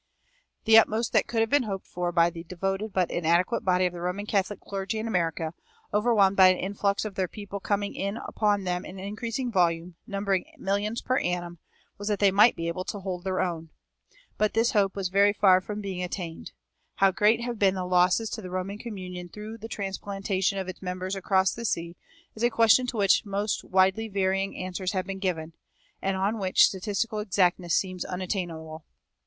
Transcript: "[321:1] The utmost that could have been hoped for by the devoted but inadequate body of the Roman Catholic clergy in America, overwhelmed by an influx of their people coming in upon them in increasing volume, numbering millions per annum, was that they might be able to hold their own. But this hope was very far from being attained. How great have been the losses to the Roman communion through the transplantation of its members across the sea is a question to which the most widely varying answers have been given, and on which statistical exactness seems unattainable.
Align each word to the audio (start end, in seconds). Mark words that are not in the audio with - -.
"[321:1] 0.61 0.65
The 0.65 0.77
utmost 0.79 1.13
that 1.13 1.27
could 1.27 1.41
have 1.41 1.49
been 1.51 1.61
hoped 1.69 1.85
for 1.85 2.11
by 2.11 2.31
the 2.31 2.43
devoted 2.43 2.91
but 2.91 3.11
inadequate 3.11 3.63
body 3.63 3.85
of 3.85 3.93
the 3.93 4.01
Roman 4.01 4.25
Catholic 4.25 4.59
clergy 4.59 4.97
in 4.97 5.07
America, 5.07 5.53
overwhelmed 5.93 6.35
by 6.35 6.47
an 6.47 6.57
influx 6.57 7.05
of 7.05 7.13
their 7.13 7.27
people 7.27 7.59
coming 7.59 7.93
in 7.93 8.17
upon 8.17 8.63
them 8.63 8.83
in 8.83 8.97
increasing 8.97 9.51
volume, 9.51 9.93
numbering 10.07 10.45
millions 10.57 11.03
per 11.03 11.19
annum, 11.19 11.59
was 11.99 12.07
that 12.07 12.17
they 12.17 12.31
might 12.31 12.55
be 12.55 12.67
able 12.67 12.83
to 12.85 13.01
hold 13.01 13.23
their 13.23 13.41
own. 13.41 13.69
But 14.39 14.55
this 14.55 14.71
hope 14.71 14.95
was 14.95 15.09
very 15.09 15.33
far 15.33 15.61
from 15.61 15.81
being 15.81 16.01
attained. 16.01 16.51
How 16.95 17.11
great 17.11 17.41
have 17.41 17.59
been 17.59 17.75
the 17.75 17.85
losses 17.85 18.31
to 18.31 18.41
the 18.41 18.49
Roman 18.49 18.79
communion 18.79 19.29
through 19.29 19.59
the 19.59 19.67
transplantation 19.67 20.57
of 20.57 20.67
its 20.67 20.81
members 20.81 21.15
across 21.15 21.51
the 21.53 21.63
sea 21.63 21.95
is 22.33 22.41
a 22.41 22.49
question 22.49 22.87
to 22.87 22.97
which 22.97 23.21
the 23.21 23.29
most 23.29 23.63
widely 23.63 24.07
varying 24.07 24.57
answers 24.57 24.93
have 24.93 25.05
been 25.05 25.19
given, 25.19 25.53
and 26.01 26.17
on 26.17 26.39
which 26.39 26.65
statistical 26.65 27.19
exactness 27.19 27.75
seems 27.75 28.03
unattainable. 28.03 28.83